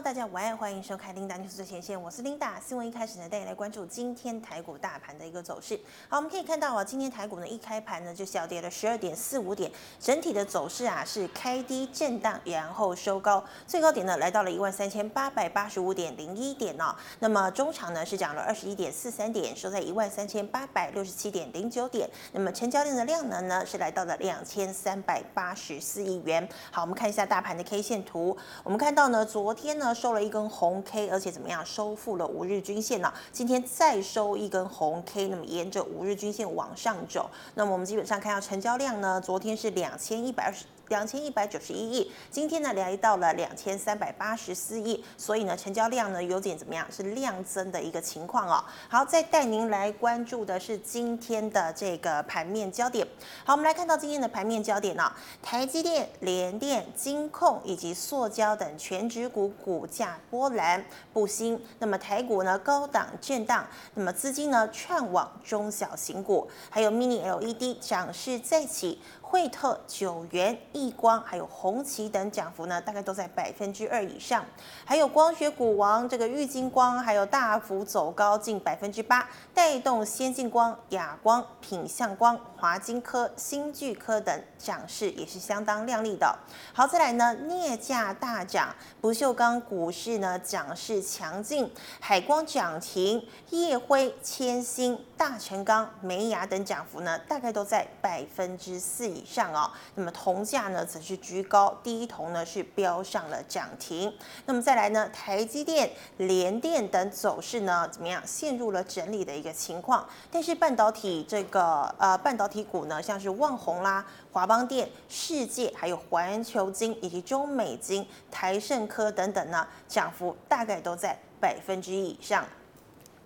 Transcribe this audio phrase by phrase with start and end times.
[0.00, 2.52] 大家晚安，欢迎收看 Linda News 最前线，我是 Linda。
[2.64, 5.78] 新闻一开始呢，带你来关注今天台股大盘的一个走势。
[6.08, 16.94] 好，我们可以看到啊，今天台股呢一开盘呢就小跌了十二点四五点，整体的走势啊是开低震荡，然后收高，最高点呢来到了一万三千八百八十五点零一点哦。
[17.18, 22.08] 那么中场呢是涨了二十一点四三点，收在一万三千八百六十七点零九点。
[22.32, 26.48] 那么成交量的量能呢是来到了两千三百八十四亿元。
[26.70, 29.76] 好，我们看一下大盘的 K 线图，我们看到呢昨天。
[29.78, 33.12] 呢收了一根红 K，而且怎么样收复了五日均线呢？
[33.32, 40.64] 今天再收一根红 K，那么沿着五日均线往上走，那么我们基本上看到成交量呢，昨天是两千一百二十。
[40.88, 46.86] 两千一百九十一亿，今天呢来到了两千三百八十四亿，所以呢成交量呢有点怎么样？
[46.90, 48.64] 是量增的一个情况哦。
[48.88, 53.06] 好，再带您来关注的是今天的这个盘面焦点。
[53.44, 61.60] 好，我们来看到今天的盘面焦点呢、台积电、联电、金控以及塑胶等全指股股价波澜不兴。
[61.78, 69.00] 那么台股呢高档震荡，那么资金呢串往中小型股，还有 Mini LED 涨势再起。
[69.30, 74.42] 惠特、九元、亿光，还有红旗等涨幅呢，大概都在百分之二以上。
[74.86, 86.34] 还有光学股王这个玉晶光，还有大幅走高近百分之八，带动先进光、亚光、品相光、华晶科、新巨科等涨势也是相当亮丽的。
[86.72, 91.70] 好，再来呢，镍价大涨，不锈钢股市呢涨势强劲，
[92.00, 104.12] 海光涨停，烨辉、千星、大成钢、美亚等涨幅呢，大概都在百分之四以上哦，那么铜价呢则是居高，第一铜呢是飙上了涨停。
[104.46, 108.22] 那么再来呢，台积电、联电等走势呢怎么样？
[108.24, 110.08] 陷入了整理的一个情况。
[110.30, 122.44] 但是半导体这个呃半导体股呢，像是旺宏啦、华邦电、世界、还有环球金以及中美金、台盛科等等呢，涨幅大概都在百分之一以上。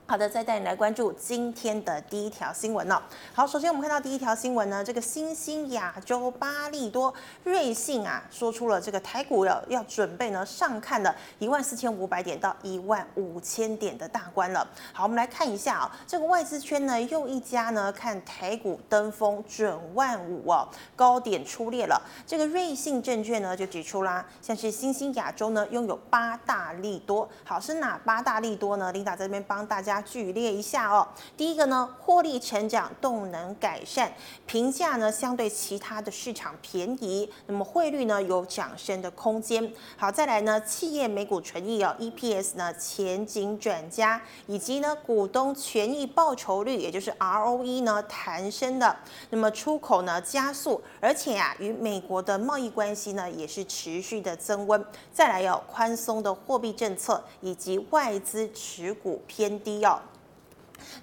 [0.05, 3.01] 好的，再带你来关注今天的第一条新闻哦。
[3.33, 14.67] 好，首先我们看到第一条新闻呢，这个新兴亚洲八利多瑞信啊，说出了这个台股要要准备呢上看了一万四千五百点到一万五千点的大关了。
[14.93, 22.03] 好，我们来看一下啊、哦，这个外资圈呢又一家呢看台股登峰准万五哦，高点出列了。
[22.27, 27.27] 这个瑞信证券呢就指出啦，像是新兴亚洲呢拥有八大利多。
[27.45, 28.93] 好，是哪八大利多呢？
[28.93, 29.92] 琳达在这边帮大家。
[30.01, 34.13] 举例一下哦，第一个呢，获利成长动能改善，
[34.47, 39.73] 评价呢相对其他的市场便宜，那么汇率呢有涨升的空间。
[39.97, 48.97] 好，再来呢，企业每股纯益哦，EPS 呢前景转佳，以及呢股东权益报酬率，也就是 ROE 呢弹升的，
[49.31, 54.85] 那么出口呢加速，而且啊与美国的贸易关系呢也是持续的增温。
[55.13, 60.01] 再来有宽松的货币政策，以及外资持股偏低哦。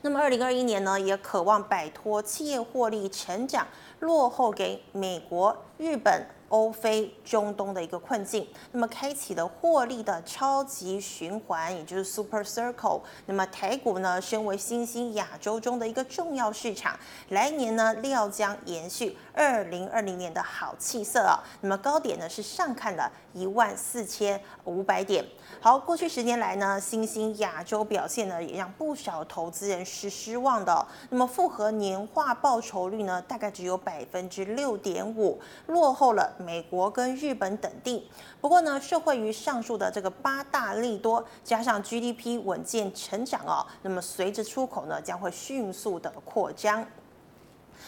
[0.01, 3.67] 那么，二零二一年呢，也渴望摆脱企业获利成长
[4.00, 6.25] 落后给美国、日本。
[6.50, 13.01] 欧非中东的一个困境，那么开启了获利的超级循环，也就是 Super Circle。
[13.28, 16.97] 那么台股呢，身为新兴亚洲中的一个重要市场，
[17.28, 21.39] 来年呢料将延续二零二零年的好气色啊。
[21.61, 25.25] 那么高点呢是上看了一万四千五百点。
[25.61, 30.85] 好，过去十年来呢，新兴亚洲表现呢也让不少投资人是失望的。
[31.09, 36.35] 那么复合年化报酬率呢，大概只有百分之六点五，落后了。
[36.38, 38.09] 美国跟日本等地，
[38.41, 46.85] 不过呢，受惠于上述的这个八大利多，加上 GDP 稳健成长哦，那么随着出口呢，将会迅速的扩张。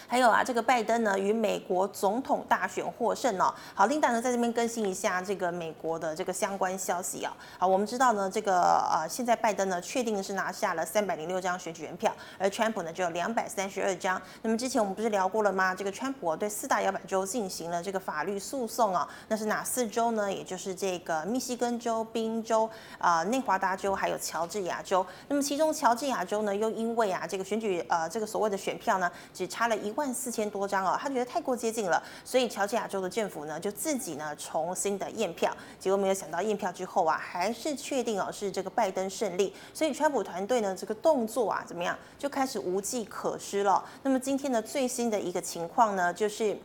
[0.08, 3.54] 还有啊，这个拜登呢与美国总统大选获胜哦。
[3.74, 7.36] 好，琳达呢在这边更新一下这个美国的这个相关消息啊。
[7.58, 14.22] 好，我们知道呢，这个呃，现在拜登呢确定是拿下了三百零六张选举人票，而川普呢只有两百三十二张。
[14.42, 15.74] 那么之前我们不是聊过了吗？
[15.74, 19.08] 这个川普对四大摇摆州进行了这个法律诉讼啊。
[19.28, 20.32] 那是哪四州呢？
[20.32, 25.06] 也就是这个密西根州、宾州、啊、呃、内华达州还有乔治亚州。
[25.28, 30.12] 那么其中乔治亚州呢，又因为啊这个选举呃这个所谓的选票呢，只差了一万。
[30.14, 43.84] 四千多张哦，他觉得太过接近了，所以乔治亚州的政府呢就自己呢重新的验票，结果没有想到验票之后啊，还是确定哦是这个拜登胜利，所以川普团队呢这个动作啊怎么样就开始无计可施了。
[44.04, 46.56] 那么今天的最新的一个情况呢就是。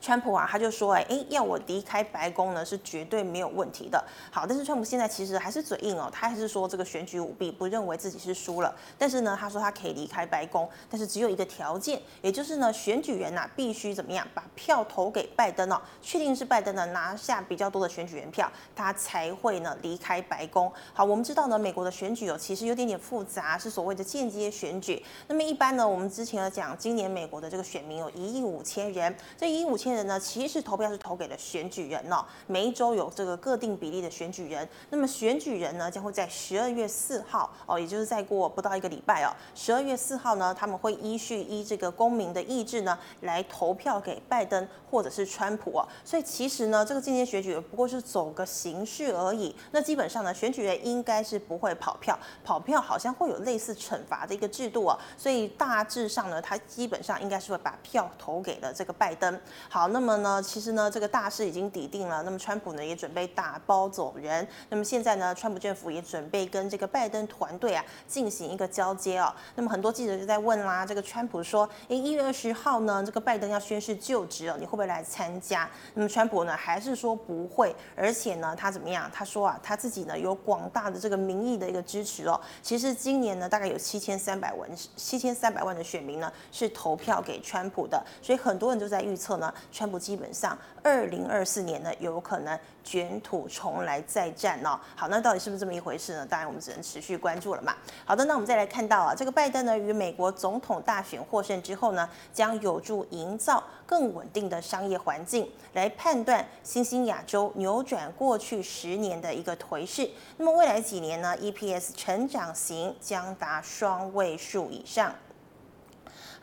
[0.00, 4.02] 川普啊，他就说，哎，要我离开白宫呢，是绝对没有问题的。
[4.30, 8.74] 好，但是川普现在其实还是嘴硬哦，他还是说这个选举舞弊，不认为自己是输了。
[8.98, 20.70] 但是呢，他说他可以离开白宫，但是只有一个条件，也就是呢，选举人呐、必须怎么样，把票投给拜登哦，确定是拜登呢拿下比较多的选举人票，他才会呢离开白宫。
[20.92, 25.02] 好，我们知道呢，美国的选举哦，其实有点点复杂，是所谓的间接选举。
[25.28, 32.24] 那么一般呢，我们之前呢讲，今年美国的这个选民有一亿五千人，这一五千人呢，其实投票是投给了选举人哦。
[32.46, 45.88] 每一州有这个各定比例的选举人，那么选举人呢将会在十二月四号哦，也就是再过不到一个礼拜哦，十二月四号呢，他们会依序依这个公民的意志呢来投票给拜登或者是川普哦。
[46.04, 49.54] 所以其实呢，这个间接选举不过是走个形式而已。
[49.72, 54.98] 那基本上呢，选举人应该是不会跑票，跑票好像会有类似惩罚的一个制度哦。
[55.16, 59.40] 所以大致上呢，他基本上应该是会把票投给了这个拜登。
[59.68, 62.22] 好，那么呢，其实呢，这个大势已经抵定了。
[62.22, 64.46] 那么川普呢也准备打包走人。
[64.68, 69.32] 那么现在呢，川普政府也准备跟这个拜登团队啊进行一个交接哦。
[69.56, 75.68] 那么很多记者就在问啦，这个川普说，诶，一月二十号呢，这个拜登要宣誓就职哦，你会不会来参加？
[75.94, 79.10] 那么川普呢还是说不会，而且呢他怎么样？
[79.12, 82.40] 他说啊，他自己呢有广大的这个民意的一个支持哦。
[82.62, 94.78] 其实今年呢大概有七千三百万七千三百万的选民呢是投票给川普的，所以很多人就在预测呢，川普基本上二零二四年呢有可能卷土重来再战哦。
[94.94, 96.26] 好，那到底是不是这么一回事呢？
[96.26, 97.74] 当然我们只能持续关注了嘛。
[98.04, 110.08] 好的，那我们再来看到啊，这个拜登呢与美国总统大选获胜之后呢，将有助营造更稳定的商业环境，来判断新兴亚洲扭转过去十年的一个颓势。
[110.36, 115.14] 那么未来几年呢，EPS 成长型将达双位数以上。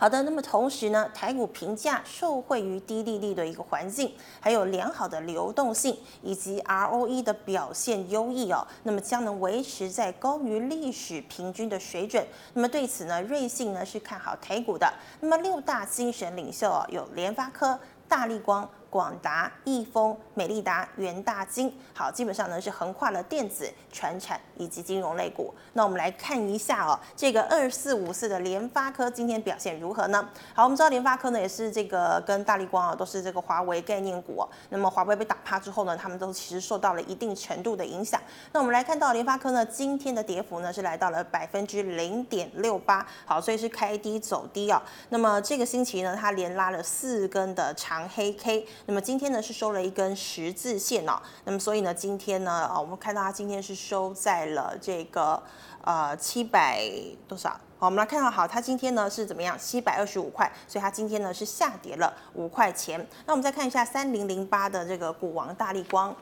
[0.01, 12.25] 好的，那么同时呢，台股评价受惠于低利率的一个环境，还有良好的流动性以及 ROE 的表现优异哦，那么将能维持在高于历史平均的水准。
[12.55, 14.91] 那么对此呢，瑞信呢是看好台股的。
[15.19, 18.67] 那么六大精神领袖哦，有联发科、大立光。
[18.91, 25.53] 广达、易丰、美利达、元大金，好，基本上呢是横跨了电子、传产以及金融类股。
[25.71, 30.27] 那我们来看一下哦，这个二四五四的联发科今天表现如何呢？
[30.53, 34.45] 好，我们知道联发科呢也是这个跟大立光啊都是这个华为概念股。
[34.67, 38.19] 那么华为被打趴之后呢，他们都其实受到了一定程度的影响。
[38.51, 44.83] 那我们来看到联发科呢今天的跌幅呢是来到了百分之零点六八，好，所以是开低走低啊。
[45.07, 48.67] 那么这个星期呢，它连拉了四根的长黑 K。
[48.85, 55.41] 那么今天呢是收了一根十字线哦，那么所以呢今天呢啊我们看到它今天是收在了这个
[55.83, 56.89] 呃七百
[57.27, 57.49] 多少？
[57.77, 59.57] 好，我们来看到好，它今天呢是怎么样？
[59.57, 63.05] 七百二十五块，所以它今天呢是下跌了五块钱。
[63.25, 66.15] 那我们再看一下三零零八的这个股王大力光。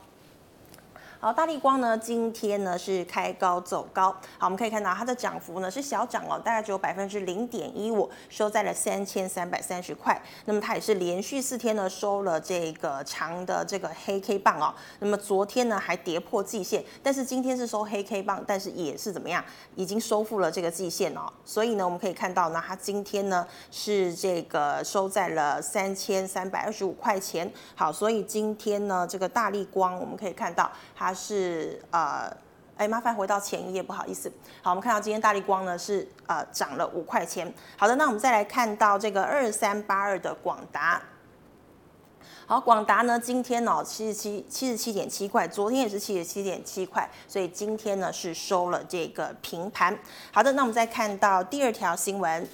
[1.21, 4.09] 好，大立光呢，今天呢是开高走高。
[4.37, 10.17] 好，我们可以看到它的涨幅呢是小涨哦，大概只有百分之零点一五，收在了三千三百三十块。
[10.45, 14.73] 那么它也是连续四天呢收了这个长的这个黑 K 棒哦。
[14.99, 19.43] 那么昨天呢还跌破季线，但是今天是收黑 K 棒，但是也是怎么样，
[19.75, 21.29] 已经收复了这个季线哦。
[21.43, 27.51] 所以呢，我们可以看到呢，它今天呢是这个收在了三千三百二十五块钱。
[27.75, 31.08] 好，所以今天呢这个大立光，我们可以看到它。
[31.13, 32.31] 是呃，
[32.77, 34.31] 哎，麻烦回到前一页，不好意思。
[34.61, 37.53] 好，我们看到今天大立光呢是呃涨了五块钱。
[37.77, 41.01] 好的，那我们再来看到这个二三八二的广达。
[42.45, 49.97] 好，广达呢今天呢七十七七十七点七块，昨天也是七十七点七块，所以今天呢是收了这个平盘。
[50.31, 52.47] 好的，那我们再看到第二条新闻。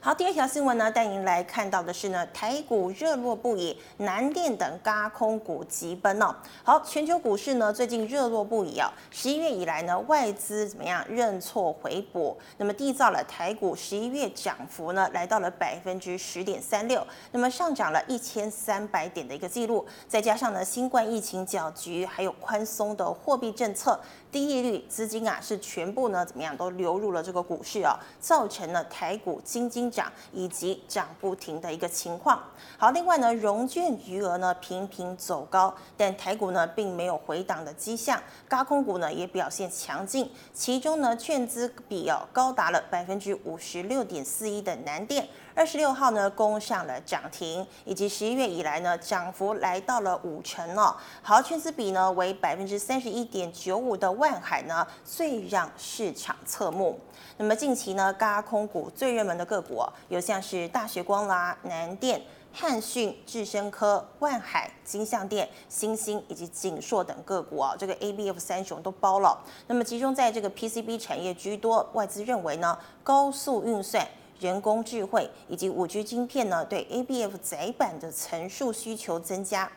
[0.00, 6.32] 好，第二条新闻呢，带您来看到的是呢，台股热络不已，南电等轧空股急奔哦。
[6.62, 8.90] 好，全球股市呢最近热络不已啊、哦。
[9.10, 23.98] 十一月以来呢，外资怎么样认错回补，那么缔造了台股十一月涨幅呢来到了百分之十点三六，那么上涨了一千三百点的一个记录，再加上呢新冠疫情搅局，还有宽松的货币政策。
[24.30, 32.42] 低利率资金啊，是全部呢怎么样都流入了这个股市啊，造成了台股惊惊涨以及涨不停的一个情况。
[32.76, 45.26] 好，另外呢，融券余额呢频频走高，但台股呢并没有回档的迹象，高空股呢也表现强劲，其中呢券资比哦高达了百分之五十六点四一的南电。
[45.54, 50.94] 二十六号呢，攻上了涨停，以及十一月以来呢，涨幅来到了五成哦。
[51.20, 56.98] 好，券资比呢为百分之三十一点九五的万海呢，最让市场侧目。
[57.36, 62.20] 那么近期呢，轧空股最热门的个股，有像是大学光啦、南电。
[62.50, 69.38] 汉讯、智深科、万海、金像电、欣兴以及景硕等个股啊，这个 ABF 三雄都包了。
[69.66, 74.04] 那么集中在这个 PCB 产业居多，外资认为呢，高速运算。
[74.40, 79.68] 人工智慧以及五 G 晶片呢，对 ABF 窄板的层数需求增加，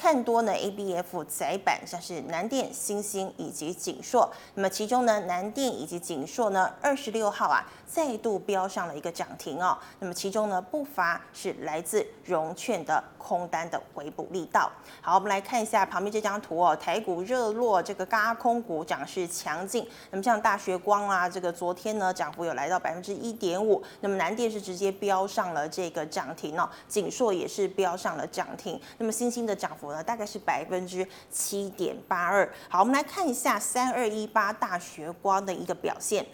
[0.00, 4.32] 看多呢 ABF 载板像是南电、欣兴以及景硕。
[4.54, 9.76] 那么其中呢，南电以及景硕呢，二十六号啊再度飙上了一个涨停哦。
[9.98, 14.72] 那么其中呢，不乏是来自融券的空单的回补力道。
[15.02, 19.86] 好，我们来看一下旁边这张图哦，台股热络，这个轧空股涨势强劲。
[20.10, 23.82] 那么像大学光啊，这个昨天呢涨幅有来到百分之一点五。
[24.00, 28.80] 那么南电是直接飙上了这个涨停哦，景硕也是飙上了涨停。
[28.96, 32.50] 那么欣兴的涨幅大概是百分之七点八二。
[32.68, 36.26] 好，我们来看一下三二一八大学光的一个表现。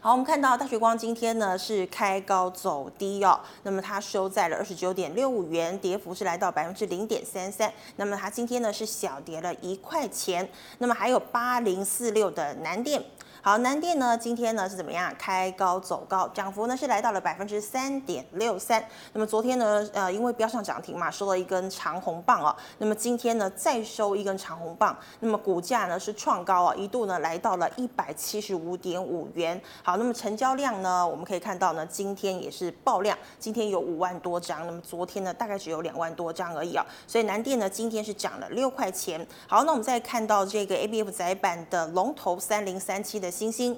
[0.00, 7.72] 好，我们看到大学光今天呢是开高走低哦，那么它收在了二十九点六五元，跌幅是来到百分之零点三三。
[7.96, 10.48] 那么它今天呢是小跌了一块钱。
[10.78, 13.02] 那么还有八零四六的南电。
[13.44, 15.14] 好，南电呢，今天呢是怎么样？
[15.18, 18.82] 开高走高，涨幅呢是来到了百分之三点六三。
[19.12, 22.56] 那么昨天呢，呃，因为飙上涨停嘛，收了一根长红棒哦。
[22.78, 29.60] 那么今天呢，再收一根长红棒，那么股价呢是创高啊，一度呢来到了一百七十五点五元。
[29.82, 34.64] 好，那么成交量呢，我们可以看到呢，今天也是爆量，今天有五万多张。
[34.64, 36.86] 那么昨天呢，大概只有两万多张而已啊。
[37.06, 39.20] 所以南电呢，今天是涨了六块钱。
[39.46, 43.33] 好，那我们再看到这个 ABF 载板的龙头三零三七的。
[43.34, 43.76] 星星。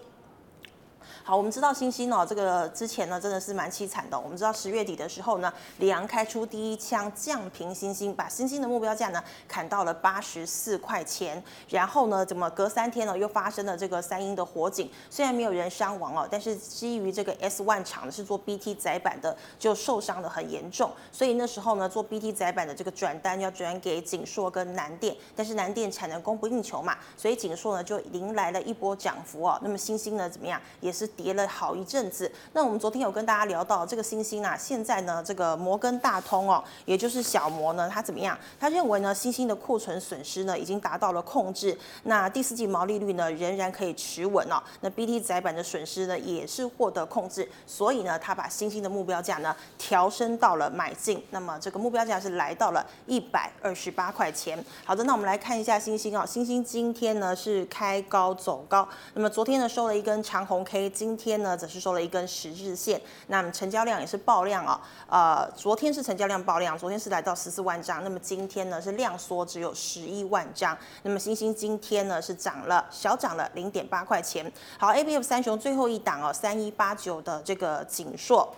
[1.26, 4.16] 好，我们知道星星哦，这个之前呢真的是蛮凄惨的。
[4.16, 11.42] 我们知道十月底的时候呢，里昂开出第一枪降平星星，把星星的目标价呢砍到了八十四块钱。
[11.68, 14.88] 然后呢，怎么隔三天呢又发生了这个三英的火警？
[15.10, 20.92] 虽然没有人伤亡哦，但是基于这个 S1 厂是做 BT 载板的，就受伤的很严重。
[21.10, 29.58] 所以那时候呢，做 BT 载板的这个转单要转给景硕跟南电，但是南电产能供不应求嘛，所以景硕呢就迎来了一波涨幅哦。
[29.60, 30.62] 那么星星呢怎么样？
[30.80, 31.10] 也是。
[31.16, 38.38] 跌了好一阵子，那我们昨天有跟大家聊到这个星星啊，现在呢这个摩根大通哦，也就是小摩呢，它怎么样？
[38.60, 54.62] 他认为呢星星的库存损失呢已经达到了控制，那第四季毛利率呢仍然可以持稳哦，那 BT 载板的损失呢也是获得控制，所以呢他把星星的目标价呢调升到了买进，那么这个目标价是来到了一百二十八块钱。
[54.84, 60.90] 好的，那我们来看一下星星啊，星星今天呢是开高走高，那么昨天呢收了一根长红 K。
[61.06, 64.80] 今天呢，则是收了一根十日线，那么成交量也是爆量啊。
[65.08, 70.76] 呃，昨天是成交量爆量，昨天是来到十四万张，那么今天呢是量缩，只有十一万张。
[71.04, 74.52] 那么星星今天呢是涨了，小涨了零点八块钱。
[74.78, 78.52] 好，ABF 三雄最后一档哦，三一八九的这个锦硕。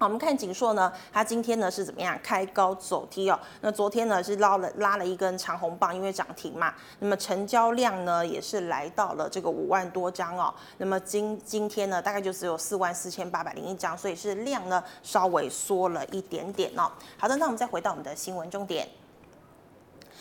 [0.00, 2.16] 好，我们看锦硕呢，它今天呢是怎么样？
[2.22, 3.36] 开高走低哦。
[3.62, 6.72] 那昨天呢是捞了拉了一根长红棒，因为涨停嘛。
[7.00, 10.54] 那么成交量呢也是来到了这个五万多张哦。
[10.76, 16.88] 那么今今天呢大概就只有四万四千八百零一张，所以是量呢稍微缩了一点点哦。
[17.16, 18.88] 好的，那我们再回到我们的新闻重点。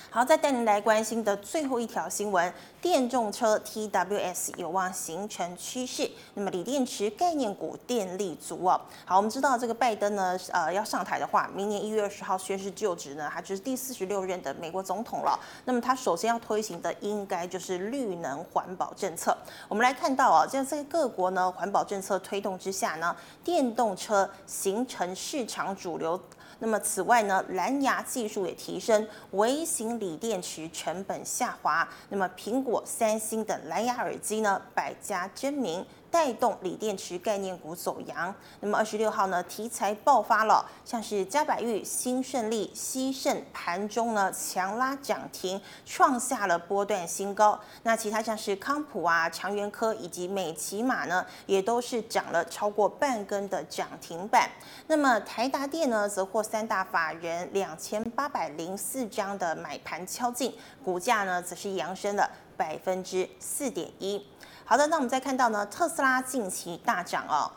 [0.09, 6.09] 好，再带您来关心的最后一条新闻，电动车 TWS 有望形成趋势。
[6.33, 8.79] 那么，锂电池概念股电力足哦。
[9.03, 15.37] 好，我们知道这个拜登呢，呃，要上台的话，明年一月二十号宣誓就职呢，他就是第四十六任的美国总统了。
[15.65, 19.37] 那么，他首先要推行的应该就是绿能环保政策。
[19.67, 26.19] 我们来看到啊，在在各国呢环保政策推动之下呢，电动车形成市场主流。
[26.59, 31.87] 那么此外呢，蓝牙技术也提升，微型锂电池成本下滑。
[32.09, 35.85] 那么苹果、三星等蓝牙耳机呢，百家争鸣。
[36.09, 38.33] 带动锂电池概念股走扬。
[38.61, 47.59] 那么二十六号呢，题材爆发了，像是嘉百玉、新胜利、西盛盘中呢强拉涨停，创下了波段新高。
[47.83, 54.49] 那其他像是康普啊、长源科以及美琪玛呢，也都是涨了超过半根的涨停板。
[54.87, 64.25] 那么台达电呢，则获三大法人两千八百零四张的买盘敲进，股价呢则是扬升了百分之四点一。
[64.69, 67.50] 好的，那我们再看到呢，特斯拉近期大涨哦。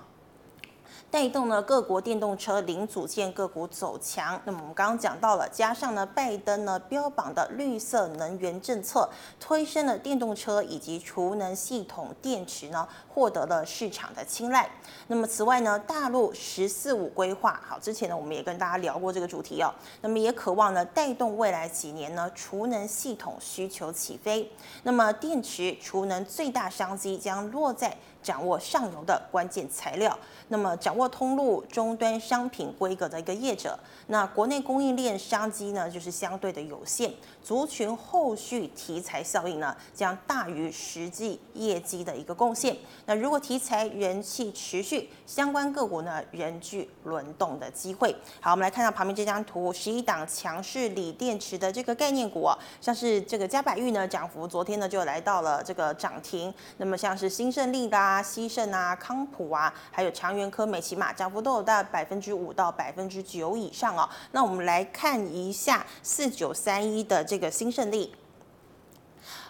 [1.11, 4.41] 带动呢各国电动车零组件个股走强。
[4.45, 9.09] 那么我们刚刚讲到了，加上呢拜登呢标榜的绿色能源政策，
[9.41, 14.71] 推升了电动车以及储能系统电池呢获得了市场的青睐。
[15.09, 19.75] 那么此外呢，大陆“十四五”规划，好，之前呢我们也跟大家聊过这个主题哦。
[20.01, 24.49] 那么也渴望呢带动未来几年呢储能系统需求起飞。
[24.85, 30.19] 那么电池储能最大商机将落在掌握上游的关键材料。
[30.49, 42.77] 那么掌握通路终端商品规格的一个业者，那国内供应链商机呢就是相对的有限，族群后续题材效应呢将大于实际业绩的一个贡献。
[43.07, 48.13] 那如果题材人气持续，相关个股呢仍具轮动的机会。
[48.41, 56.53] 好，我们来看到旁边这张图，十一档强势锂电池的这个概念股啊，像是这个嘉百玉呢，涨幅昨天呢就来到了这个涨停。
[56.79, 64.09] 那么像是新胜利啦、啊西盛啊、康普啊，还有长源科、美琪玛，涨幅都有到百分之五到百分之九以上哦。
[64.33, 68.13] 那我们来看一下四九三一的这个新胜利。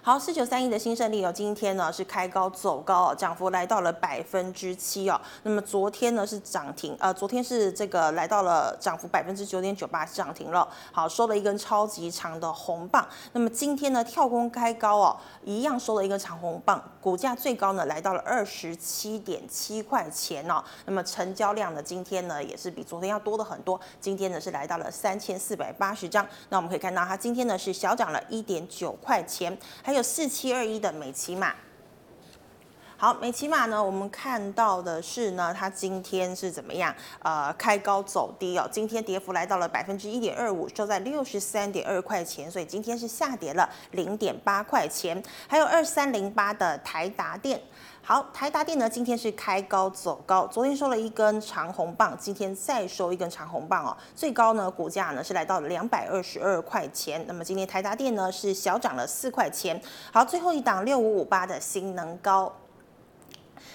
[0.02, 5.20] 好，四九三一的新胜利哦，今天呢是开高走高哦，涨幅来到了百分之七哦。
[5.42, 10.66] 那么昨天呢是涨停，呃，昨天是这个来到了涨幅百分之九点九八，涨停了。
[10.90, 13.06] 好，收了一根超级长的红棒。
[13.34, 15.16] 那么今天呢跳空开高哦，
[15.50, 20.62] 一样收了一个长红棒，股价最高呢来到了二十七点七块钱哦。
[20.86, 26.26] 那么成交量呢今天呢也是比昨天要多的很多，今天呢是来到了三千四百八十张。
[26.48, 29.56] 那我们可以看到它今天呢是小涨了一点九块钱。
[29.82, 31.52] 还有四七二一的美琪玛，
[33.00, 36.94] 好，美琪玛呢，我们看到的是呢，它今天是怎么样？
[37.22, 45.22] 呃，开高走低哦，今天跌幅来到了百分之一点二五，收在六十三点二块钱，所以今天是下跌了零点八块钱。
[45.48, 47.58] 还有二三零八的台达电。
[48.02, 59.80] 好，台达电呢，今天是开高走高，昨天收了一根长红棒，今天再收一根长红棒哦，最高呢，股价呢是来到了两百二十二块钱，那么今天台达电呢是小涨了四块钱。
[60.12, 62.52] 好，最后一档六五五八的新能高。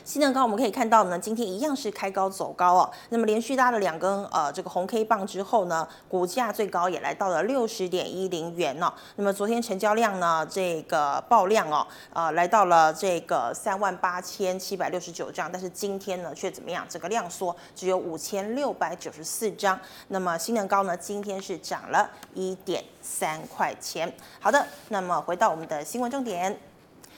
[0.05, 2.91] 新能高我们可以看到呢，今天一样是开高走高哦。
[3.09, 8.93] 那么连续拉了两根呃这个红 K 棒之后呢，股价最高也来到了六十点一零元哦。
[9.15, 16.85] 那么昨天成交量呢，这个爆量哦，呃来到了这个三万八千七百六十九张，但是今天呢却怎么样？
[16.87, 19.79] 这个量缩，只有五千六百九十四张。
[20.09, 24.13] 那么新能高呢，今天是涨了一点三块钱。
[24.39, 26.55] 好的，那么回到我们的新闻重点。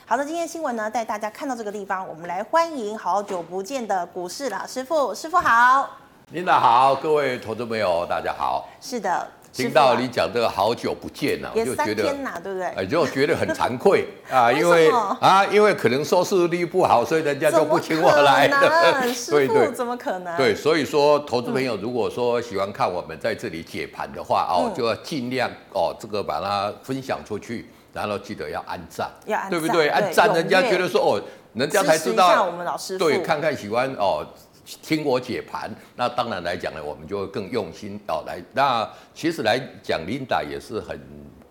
[0.10, 5.98] 好的，今天新闻呢，带大家看到这个地方，我们来欢迎好久不见的股市老师傅，师傅好。
[6.32, 8.70] 领导好，各位投资朋友大家好。
[8.80, 12.68] 是的，听到你讲这个好久不见了，也三天呐，对不对？
[12.68, 19.02] 哎，就觉得很惭愧啊， 因为啊，因为可能收视率不好，所以人家就不请我来了。
[19.30, 20.38] 对对，怎么可能？
[20.38, 27.70] 对，所以说投资朋友如果说喜欢看我们在这里解盘的话哦，就要尽量哦，这个把它分享出去。
[27.98, 29.90] 然后记得要按赞，要按，对不对？
[29.90, 31.22] 按赞，人家觉得说哦，
[31.54, 32.46] 人家才知道。
[32.46, 34.26] 我们老师对，看看喜欢哦，
[34.84, 35.74] 听我解盘。
[35.96, 38.40] 那当然来讲呢，我们就会更用心哦来。
[38.54, 41.00] 那其实来讲，Linda 也是很。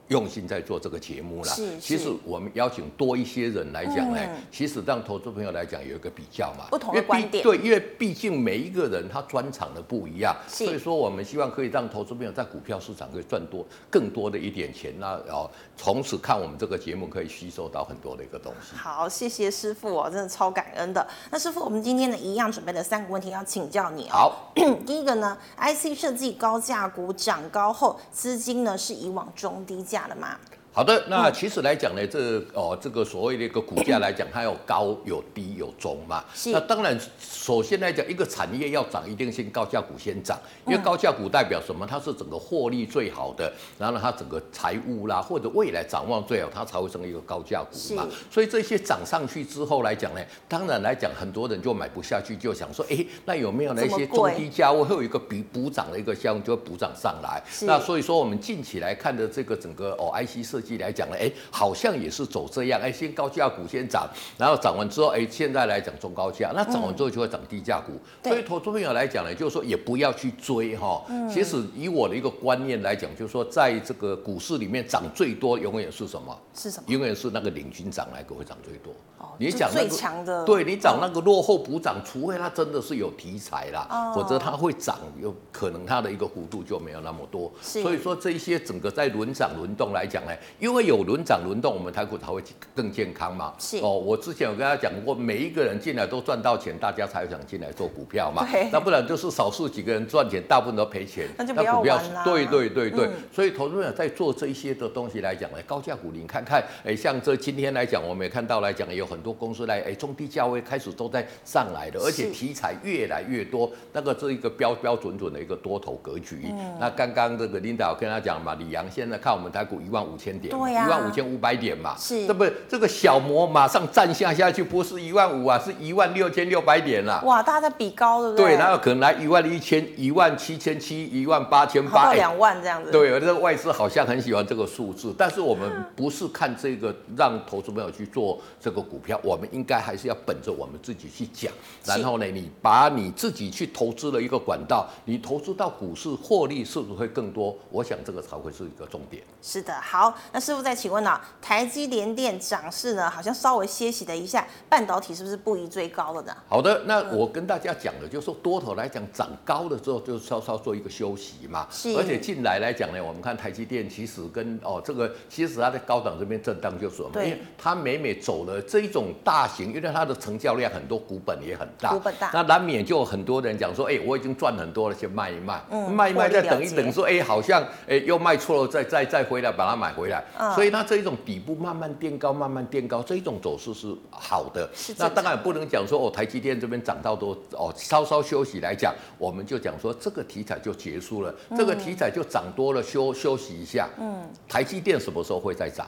[0.08, 1.52] 用心在做这个节目啦。
[1.80, 4.20] 其实我们邀请多一些人来讲呢，
[4.52, 6.66] 其实让投资朋友来讲有一个比较嘛。
[6.70, 7.42] 不同的观点。
[7.42, 14.94] 对，因为毕竟每一个人他专长的不一样，所以说我们希望可以让投资朋友在股票市场可以赚多更多的一点钱。
[14.98, 18.76] 那哦，从此看我们这个节目可以吸收到很多的一个东西。
[18.76, 21.04] 好，谢谢师傅哦，真的超感恩的。
[21.30, 24.12] 那师傅，我们今天呢一样准备了三个问题要请教你哦。
[24.12, 24.52] 好，
[24.86, 29.95] 第一个呢，IC 设计高价股涨高后，资金呢是以往中低价。
[29.96, 30.38] 假了吗？
[30.76, 36.22] 好的，那其实来讲呢，这哦，这个所谓的一个股价来讲，它有高有低有中嘛。
[36.34, 36.52] 是。
[36.52, 41.86] 那当然，首先来讲，一个产业要涨，一定先高价股先涨，因为高价股代表什么？
[41.86, 48.06] 它是整个获利最好的，然后呢，它整个财务啦或者未来展望最好，它才会成为一个高价股嘛。
[48.30, 57.42] 所以这些涨上去之后来讲呢，当然来讲，很多人就买不下去，就想说，哎，那有没有那些中低价位会有一个比补涨的一个效应，就会补涨上来。
[57.62, 60.76] 那所以说，我们近期来看的这个整个哦，IC 设计。
[60.76, 67.92] 来讲呢，哎，好像也是走这样，哎，先高价股先涨，然后涨完之后，哎，现在来讲中高价，那涨完之后就会涨低价股。
[68.22, 71.02] 嗯、所以投资朋友来讲呢，就是说也不要去追哈。
[71.08, 76.38] 嗯、其实以我的一个观念来讲，就是说在这个股市里面涨最多永远是什么？
[76.54, 76.84] 是什么？
[76.88, 78.92] 永远是那个领军涨来个会涨最多。
[79.18, 87.50] 哦、你讲最强的，对你涨那个落后补涨，除非它真的是有题材啦，哦、否则它会涨，有可能它的一个幅度就没有那么多。
[87.62, 90.32] 所以说这一些整个在轮涨轮动来讲呢。
[90.58, 92.42] 因为有轮涨轮动，我们台股才会
[92.74, 93.52] 更健康嘛。
[93.58, 98.46] 是哦，我之前有跟他讲过，每一个人进来都赚到钱，大家才想进来做股票嘛。
[98.50, 101.28] 对那不然就是少数几个人赚钱，大部分都赔钱。
[101.36, 102.24] 那就不要玩啦。
[102.24, 116.40] 对对对对，嗯、所以投资者在做这一些的东西来讲呢，高价股，你看看，哎，像这今天来讲，我们也看到来讲，有很多公司来，哎，中低价位开始都在上来的，而且题材越来越多，那个是一个标标准准的一个多头格局。
[116.44, 127.20] 嗯、那刚刚这个领导跟他讲嘛，李阳现在看我们台股一万五千千点，对呀、啊，一万五千五百点嘛，是，这不这个小摩马上站下下去，不是一万五啊，是一万六千六百点啦。
[127.24, 128.46] 哇，大家在比高，对不对？
[128.46, 132.90] 对，然后可能来一万一千、一万七千七、一万八千八，两万这样子。
[132.90, 141.52] 对，这个外资好像很喜欢这个数字，但是我们不是看这个让投资朋友去做这个股票，我们应该还是要本着我们自己去讲，
[141.84, 147.56] 然后呢，你把你自己去投资了一个管道，你投资到股市获利是不是会更多？
[147.70, 149.22] 我想这个才会是一个重点。
[149.42, 151.18] 是的，好，那师傅再请问呢、啊？
[151.40, 156.36] 台积联电涨势呢，好像稍微歇息了一下，半导体是不是不宜追高了呢？
[156.46, 161.66] 好的，那我跟大家讲的，就是说多头来讲涨高了之后，就稍稍做一个休息嘛。
[161.70, 161.88] 是。
[161.96, 167.08] 而且近来来讲呢，我们看台积电其实跟哦这个，其实它在高档这边震荡就是什么？
[167.14, 167.24] 对。
[167.24, 171.88] 因为它每每走了这一种大型，因为它的成交量很多，股本也很大。
[171.94, 172.30] 股本大。
[172.34, 175.64] 那难免就有很多人讲说，哎、欸，我已经赚很多了，先卖一卖。
[175.70, 175.90] 嗯。
[175.90, 180.15] 卖一卖，再等一等，说，哎、欸，好像哎、欸、又卖错了，再再再回来把它买回来。
[180.38, 180.54] 嗯。
[180.54, 184.68] 所以它这一种底部慢慢垫高，慢慢垫高，这一种走势是好的。
[184.74, 184.94] 是。
[184.98, 193.88] 那当然不能讲说哦，台积电这边涨到多哦，稍稍休息来讲，我们就讲说这个题材就结束了，嗯、这个题材就涨多了，休休息一下。
[193.98, 194.22] 嗯。
[194.48, 195.86] 台积电什么时候会再涨？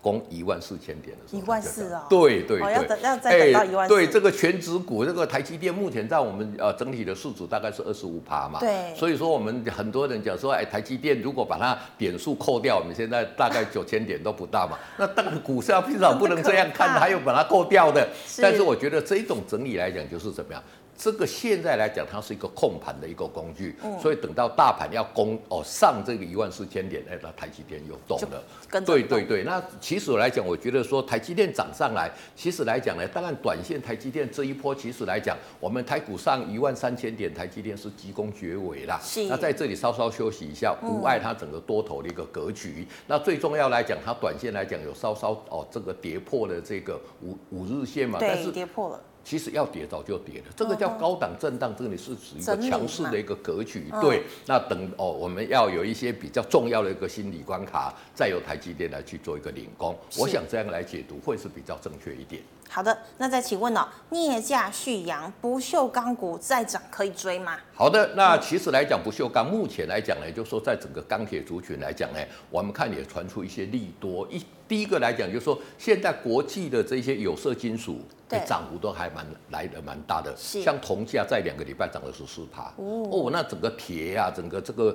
[0.00, 3.94] 攻一万四千点的时候，一万四啊，对对对，要等要再等到一万四。
[3.94, 18.08] 对这个全指股，这个台积电目前在我们呃整体的市值大概是二十五趴嘛，对，所以说我们很多人讲说，哎，台积电如果把它点数扣掉，我们现在大概九千点都不到嘛， 那当然股市要至少不能这样 看，还有把它扣掉的。
[18.40, 20.62] 但是我觉得这一种整理来讲，就是怎么样？
[20.98, 28.42] 这个现在来讲，它是一个控盘的一个工具，嗯、所以等到大盘要攻哦上这个一万四千点，哎，那台积电又动了。
[28.68, 38.98] 动对对对，那其实来讲，我觉得说台积电涨上来，其实来讲呢，当然短线台积电这一波，其实来讲，我们台股上一万三千点，台积电是急功绝尾啦。
[39.00, 39.24] 是。
[39.26, 42.78] 那在这里稍稍休息一下，无碍它整个多头的一个格局。
[42.78, 49.00] 嗯、那最重要来讲，它短线来讲有稍稍哦这个跌破了这个五五日线嘛，对但是跌破了。
[49.24, 53.84] 其实要跌早就跌了，这个叫高档震荡，这里是指一个强势的一个格局。
[54.00, 59.94] 对，那等哦，我们要有一些比较重要的一个心理关卡，再由台积电来去做一个领工。
[60.16, 62.42] 我想这样来解读会是比较正确一点。
[62.68, 67.56] 好的，那再请问哦，镍价续扬，不锈钢股再涨可以追吗？
[67.74, 72.18] 好的，那其实来讲，不锈钢目前来讲呢，就是说在整个钢铁族群来讲呢，
[72.50, 74.28] 我们看也传出一些利多。
[74.30, 78.00] 一第一个来讲，就是说现在国际的这些有色金属。
[78.28, 84.94] 的，涨幅都还蛮来的蛮大的，像铜价在两个礼拜涨了十四趴，哦，哦，那整个铁啊，整个这个。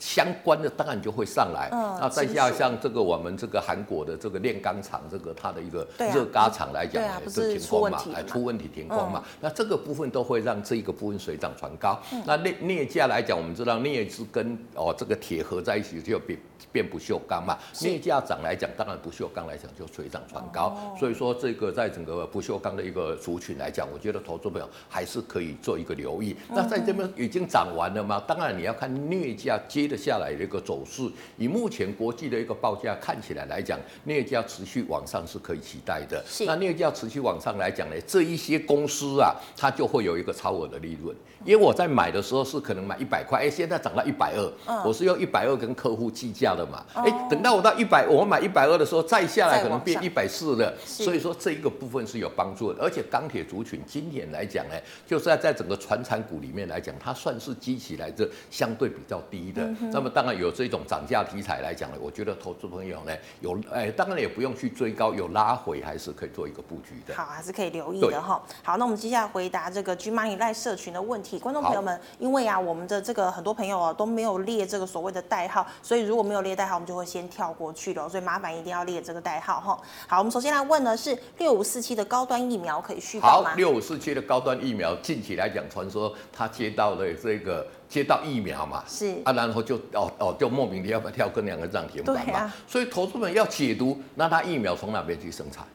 [0.00, 12.00] 相关的当然就会上来，嗯、那再加上这个我们这个韩国的这个炼钢厂，这个它的一个热轧厂来讲，哎、啊，这停工嘛，哎，出问题停工嘛，嗯、那这个部分都会让这一个部分水涨船高。
[12.12, 16.38] 嗯、那镍镍价来讲，我们知道镍是跟哦这个铁合在一起就变
[16.72, 20.68] 变不锈钢嘛，镍价涨来讲，当然不锈钢来讲就水涨船高。
[20.68, 26.34] 哦、所以说这个在整个不锈钢的一个族群来讲，我觉得投资朋友还是可以做一个留意。
[26.48, 28.22] 嗯、那在这边已经涨完了吗？
[28.26, 29.90] 当然你要看镍价接。
[29.90, 31.02] 得下来的一个走势，
[31.36, 36.22] 以目前国际的一个报价看起来来讲，镍价持续往上是可以期待的。
[36.24, 41.12] 是那镍价持续往上来讲呢，这一些公司啊，它就会有一个超额的利润。
[41.44, 46.84] 因为我在买的时候是可能买一百块，哎，现在涨到一百二，我是用一百二跟客户计价的嘛。
[46.94, 50.72] 哎，等到我到一百，我买一百二的时候，再下来可能变一百四了。
[50.84, 52.82] 所以说这一个部分是有帮助的。
[52.82, 54.74] 而且钢铁族群今年来讲呢，
[55.06, 59.62] 就是在在整个传产股里面来讲，它算是积起来这相对比较低的。
[59.92, 67.14] 那么当然有这种涨价题材来讲呢，我觉得投资朋友呢有哎，当然也不用去追高，有拉回还是可以做一个布局的。
[67.14, 68.42] 好，还是可以留意的哈。
[68.62, 79.78] 好，那我们接下来回答这个 GMoney Live 社群的问题，观众朋友们，因为啊我们的这个很多朋友啊都没有列这个所谓的代号，所以如果没有列代号，我们就会先跳过去了，所以麻烦一定要列这个代号哈。
[80.06, 83.50] 好，我们首先来问的是六五四七的高端疫苗可以续报吗？
[83.50, 87.66] 好，六五四七的高端疫苗近期来讲，传说他接到了这个。
[87.90, 95.66] 接到疫苗嘛，是啊，然后就哦哦，就莫名的要不要跳跟两个涨停板嘛，啊、所以投资们要解读，那他疫苗从哪边去生产？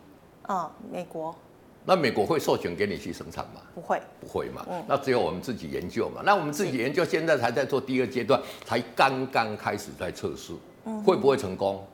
[0.48, 1.36] 哦，美国。
[1.86, 3.62] 那美国会授权给你去生产吗？
[3.74, 4.66] 不会，不会嘛。
[4.70, 6.22] 嗯、那只有我们自己研究嘛。
[6.26, 10.54] 那我们自己研究，现在才在做第二阶段，才刚刚开始在测试，
[10.86, 11.86] 嗯、哼会不会成功？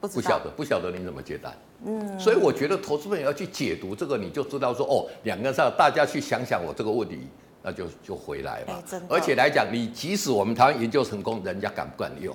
[0.00, 1.52] 不晓得，不晓得你怎么接单。
[1.84, 7.20] 嗯，所以我觉得投资们要去解读这个，你就知道说哦，两个上大家去想想我这个问题。
[7.60, 12.34] 那就就回来嘛，而且来讲，你即使我们台湾研究成功，人家敢不敢用？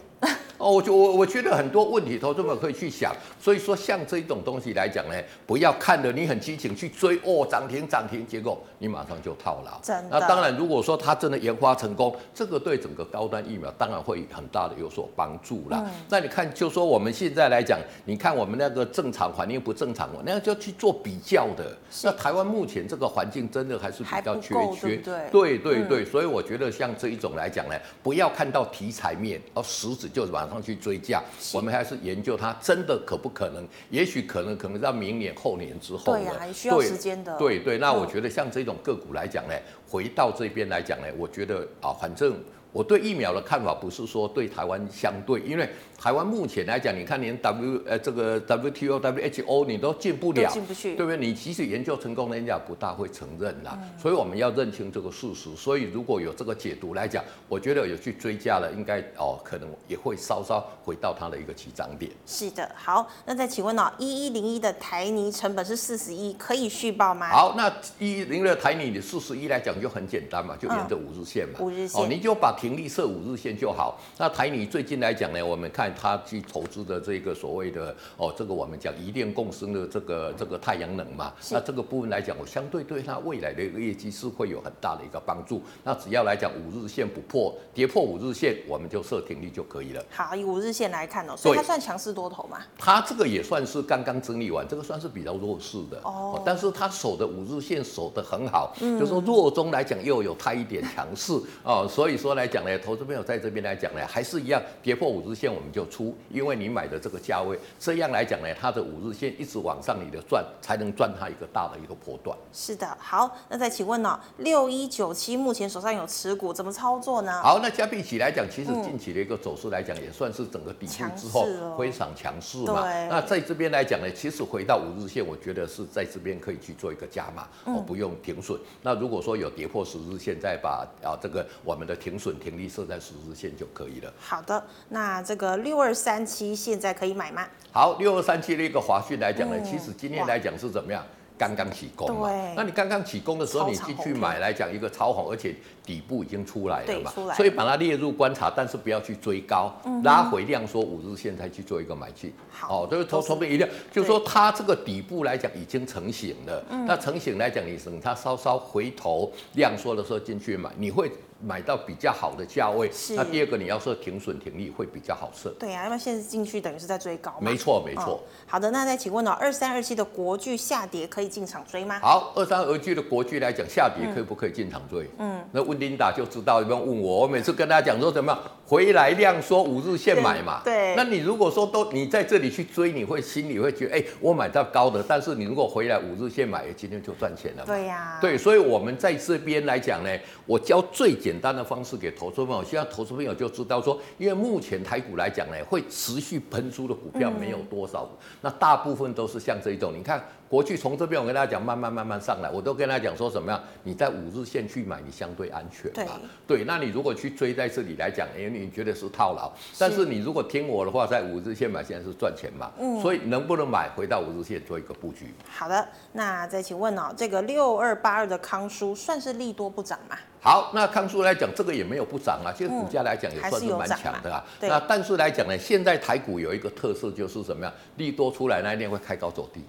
[0.63, 3.13] 哦，我就我我觉得很多问题投资者可以去想。
[3.39, 9.77] 所以说，像这一种东西来讲呢，不要看了你很激情去追哦，涨停涨停，结果你马上就套牢。
[9.81, 10.17] 真的。
[10.17, 15.83] 那当然，如果说它真的研发成功，这个对整个高端疫苗当然会很大的有所帮助啦。
[15.85, 21.75] 嗯、那你看，就说我们现在来讲，你看我们那个正常环境不正常，那就要去做比较的。
[22.03, 24.95] 那台湾目前这个环境真的还是比较缺缺。
[24.97, 31.21] 对对对对，所以我觉得像这一种来讲呢，不要看到题材面，而实质就马上去追价。
[31.53, 36.13] 我们还是研究它真的可不可能，也许可能可能到明年后年之后。
[36.13, 37.35] 对需要时间的。
[37.37, 39.53] 对对，那我觉得像这种个股来讲呢，
[39.89, 42.39] 回到这边来讲呢，我觉得啊，反正。
[42.71, 45.69] 我对疫苗的看法不是说对台湾相对，因为
[46.03, 51.15] 台湾目前来讲，你看连 W 呃这个 WTO WHO 你都进不了，进不去，对不对？
[51.17, 53.79] 你即使研究成功，人家不大会承认啦。
[53.81, 55.55] 嗯、所以我们要认清这个事实。
[55.55, 62.11] 所以如果有这个解读来讲，我觉得有去追加了，应该哦可能也会稍稍回到它的一个起涨点。
[62.25, 67.29] 是的，好，那再请问哦，一一零一的台泥成本是四十一，可以续报吗？
[67.29, 72.53] 好，那一一零一的台泥的四十一来讲就很简单嘛，就沿着五日线嘛，五日线，哦，你就把。
[72.63, 73.99] 停利设五日线就好。
[74.17, 81.33] 那台泥最近来讲呢，我们看它去投资的这个所谓的哦，这个我们讲一电共生的这个这个太阳能嘛。
[81.51, 85.61] 那这个部分来讲，我相对对它未来的一个业绩是会有很大的一个帮助。
[85.83, 90.05] 那只要来讲五日线不破，跌破五日线，我们就设停利就可以了。
[90.09, 92.59] 好，以五日线来看哦，所以它算强势多头嘛？
[92.77, 96.41] 它这个也算是刚刚整理完，这个算是比较弱势的哦。
[96.45, 101.85] 但是它守的五日线守得很好，嗯、就是说弱中来讲又有它一点强势哦。
[101.89, 102.47] 所以说来。
[102.53, 112.37] 讲呢，投资朋友在这边来讲呢，还是一样跌破五日线我们就出，因为你买的这个价位，这样来讲呢，它的五日线一直往上，你的赚才能赚它一个大的一个波段。
[112.51, 117.41] 是的，好，那再请问呢、哦，六一九七目前手上有持股，怎么操作呢？
[117.41, 122.83] 好，那加币起来讲，其实近期的一个走势来讲，也算是整个底部之后非常强势嘛。
[122.83, 128.59] 对那在这边来讲呢，其实回到五日线，我觉得是在这边可以去做一个加码，哦，不用停损。
[128.81, 132.33] 那如果说有跌破十日线，再把啊这个我们的停损。
[132.43, 134.11] 停利设在十日线就可以了。
[134.19, 137.47] 好的，那这个六二三七现在可以买吗？
[137.71, 141.03] 好，六二三七的一个华讯来讲呢，嗯、其实今天来讲是怎么样？
[141.35, 142.29] 刚刚起工嘛。
[142.29, 147.11] 对那你刚刚起工的时候，你进去买来讲，一个超红，而且底部已经出来了嘛。
[147.33, 152.31] 所以把它列入观察，但是不要去追高，嗯、拉回量说五日线再去做一个买进。
[152.53, 156.63] 好，哦，就是从从边一定，就是说它这个底部来讲已经成型了。
[156.69, 161.11] 嗯、那成型来讲，你等它稍稍回头量缩的时候进去买，你会。
[161.45, 165.53] 买到比较好的价位，是那第二个你要设停损停利会比较好设。
[165.59, 167.33] 对啊，因为现在进去等于是在追高。
[167.41, 168.19] 没错没错、哦。
[168.47, 171.99] 好的，那再请问呢、哦，二三二七的国巨下跌可以进场追吗？
[171.99, 175.05] 好，二三二七的国巨来讲下跌可以不可以进场追？
[175.17, 177.23] 嗯，那问琳达就知道，不用问我。
[177.23, 180.61] 我每次跟大家讲说怎么样，回来量缩五日线买嘛。
[180.63, 180.73] 对。
[180.73, 187.63] 对那你如果说都你在这里去追，你会心里会觉得，哎、欸，我买到高的，但是你如果回来五日线买，今天就赚钱了。
[187.65, 188.21] 对呀、啊。
[188.21, 190.09] 对，所以我们在这边来讲呢，
[190.45, 192.13] 我教最简单的方式给。
[192.13, 200.23] 投资朋友，希望投资朋友就知道说，因为目前台股来讲呢，会持续喷出的股票没有多少，嗯、那大部分都是像这一种，你看。
[200.53, 203.59] 过去从这边我跟大家讲，慢慢慢慢上来，我都跟大家讲说什么样？
[203.81, 206.13] 你在五日线去买，你相对安全嘛。
[206.45, 206.63] 对，对。
[206.65, 212.71] 那你如果去追在这里来讲，因为你觉得是套牢，但是你如果听我的话，在五日线买，现在是赚钱嘛。
[212.77, 213.01] 嗯。
[213.01, 215.33] 所以能不能买回到五日线做一个布局？
[215.49, 220.15] 好的，那再请问哦，这个六二八二的康舒算是利多不涨吗？
[220.39, 224.45] 好，那康舒来讲，这个也没有不涨啊，其实股价来讲也算是蛮强的啊。
[224.61, 227.73] 那但是来讲呢，现在台股有一个特色就是什么样？
[227.97, 229.63] 利多出来那一天会开高走低。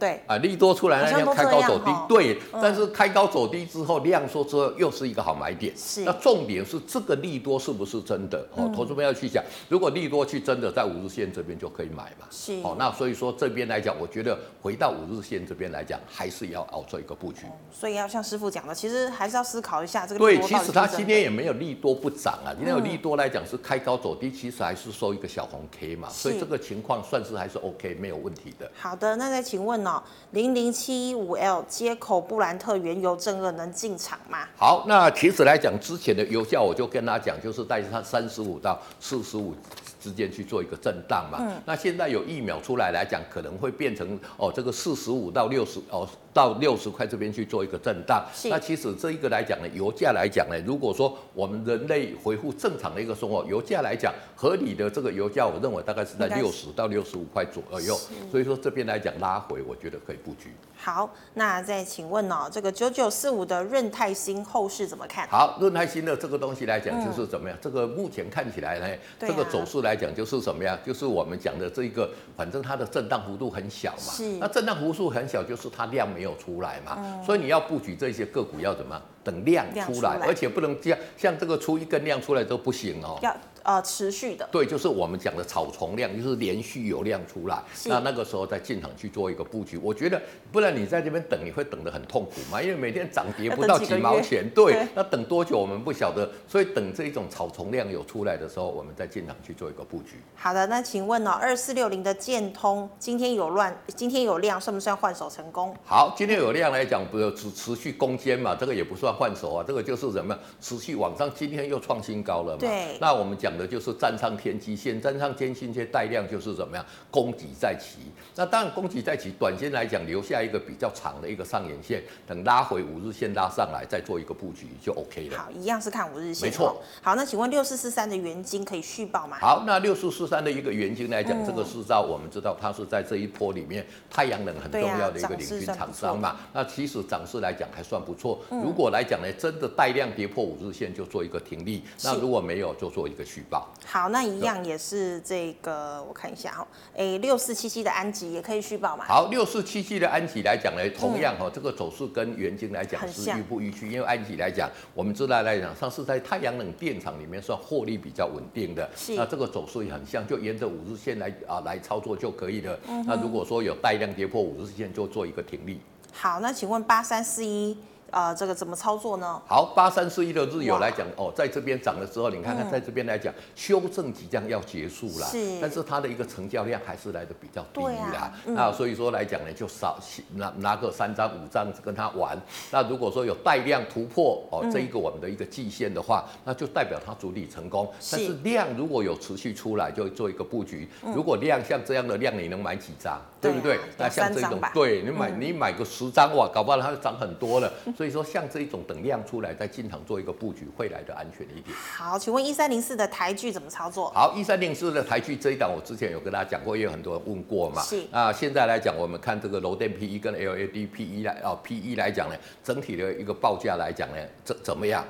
[0.00, 5.76] 对啊，利多出来那天开高走低，对，但是开高走低之后量缩之后又是一个好买点。
[5.76, 8.44] 是，那重点是这个利多是不是真的？
[8.56, 12.26] 哦，投资们要去想，如果利多去真的在五日线这边就可以买嘛。
[12.30, 17.42] 是，哦，那所以说这边来讲，我觉得回到五日线这边来讲，还是要熬做一个布局。
[17.70, 20.18] 所以要像师傅讲的，其实还是要思考一下这个。
[20.18, 28.70] 对，其实它今天也没有利多不涨啊，今天有利多来讲是开高走低，其实还是收一个小红 K 嘛，所以这个情况算是还是 OK，没有问题的。
[28.74, 29.89] 好的，那再请问哦，
[30.30, 30.70] 零零。
[30.72, 34.46] 七一五 L 接口布兰特原油正二能进场吗？
[34.56, 39.54] 好，那其实来讲，之前的油价我就跟他讲，就是在它三十五到四十五
[40.00, 41.38] 之间去做一个震荡嘛。
[41.40, 41.60] 嗯。
[41.66, 46.08] 那现在有疫苗出来来讲，可能会变成哦，这个四十五到六十哦。
[46.32, 60.50] 到六十块这边去做一个震荡，是那其实这一个来讲呢，油价来讲呢，如果说我们人类恢复正常的一个生活，油价来讲合理的这个油价，我认为大概是在六十到六十五块左右，是所以说这边来讲拉回，我觉得可以布局。
[60.82, 65.28] 好，那再请问哦，这个九九四五的润泰新后市怎么看？
[65.28, 67.58] 好，润泰新的这个东西来讲就是怎么样？
[67.58, 70.78] 嗯、这个目前看起来呢，啊、这个走势来来讲就是什么呀？
[70.86, 74.12] 就是我们讲的这一个，反正它的震荡幅度很小嘛。
[74.12, 74.22] 是。
[74.38, 76.96] 那震荡幅度很小，就是它量没有出来嘛。
[76.98, 77.24] 嗯。
[77.24, 79.00] 所以你要布局这些个股要怎么？
[79.22, 83.18] 等量出来，而且不能这样，像这个出一根量出来都不行哦。
[83.20, 84.48] 要呃持续的。
[84.50, 89.78] 对，就是我们讲的草丛量，就是连续有量出来，那那个时候再进场去做一个布局。
[89.78, 90.20] 我觉得，
[90.50, 94.48] 不然你在这边等，你会等得很痛苦嘛，因为每天涨跌不到几毛钱。
[94.54, 100.20] 对，那等多久我们不晓得，所以等这一种草丛量有出来的时候，我们再进场去做一个布局。
[100.34, 105.76] 好的，那请问呢、喔，二四六零的建通今天有乱，今天有量，算不算换手成功？
[105.84, 109.10] 好，今天有量来讲，不是只持续攻坚嘛，这个也不算。
[109.10, 110.38] 换手啊，这个就是什么？
[110.60, 112.58] 持续往上，今天又创新高了嘛。
[112.60, 112.96] 对。
[113.00, 116.84] 那我们讲的就是站上天际线，站上天际线带量就是怎么样？
[117.10, 117.98] 攻击在起。
[118.36, 125.38] 那当然攻击在起，短线来讲留下一个比较长的一个上影线，等拉回五日线拉上来，再做一个布局就 OK 了。
[125.38, 126.48] 好，一样是看五日线。
[126.48, 126.82] 没错。
[127.02, 129.36] 好，那请问六四四三的原晶可以续报吗？
[129.40, 136.36] 好，那六四四三的一个原晶来讲，嗯、这个是照我们知道它是在这一波里面太阳能很重要的一个领军厂商嘛。
[136.52, 138.40] 那其实涨势来讲还算不错。
[138.50, 143.68] 嗯、如果来讲呢，真的带量跌破五日线就做一个停利，那如果没有就做一个续抱。
[143.86, 149.04] 好，那一样也是这个，我看一下哈，哎，六四七七的安吉也可以续报嘛？
[149.06, 162.78] 好，六四七七的安吉来讲呢，同样哈，这个走势跟元晶来讲是愈不愈趋，因为安吉来讲，我们知道来讲上是在太阳能电厂里面算获利比较稳定的，那这个走势也很像，就沿着五日线来啊来操作就可以了。
[162.88, 165.80] 嗯那如果说有带量跌破五日线，就做一个停利。
[166.12, 167.76] 好，那请问八三四一。
[168.10, 169.40] 呃，这个怎么操作呢？
[169.46, 178.32] 好，八三四一的日有来讲哦，在这边涨了之后，你看看在这边来讲，嗯、修正即将要结束了，是，但是它的一个成交量还是来的比较低啦。
[178.44, 179.98] 那所以说来讲呢，就少
[180.34, 182.36] 拿拿个三张五张跟它玩。
[182.70, 187.90] 那如果说有带量突破哦，这一个我们的一个季线的话，嗯、那就代表它主体成功。
[188.00, 190.88] 是，但是量如果有持续出来，就做一个布局。
[191.02, 193.20] 嗯、如果量像这样的量，你能买几张？
[193.40, 193.76] 对不对？
[193.76, 197.72] 啊、那像这种，对你买你买个十张哇，搞不好它就涨很多了。
[198.00, 201.76] 所以说，像这一种等量出来再进场做一个布局，会来的安全一点。
[201.98, 204.10] 好，请问一三零四的台剧怎么操作？
[204.14, 207.82] 好，一三零四的台剧这一档，我之前有跟大家讲过，也有很多人问过嘛。
[207.82, 208.02] 是。
[208.10, 212.34] 那现在来讲，我们看这个楼电 PE 跟 L A D P E 来哦 PE 来讲呢，
[212.64, 215.04] 整体的一个报价来讲呢，怎怎么样？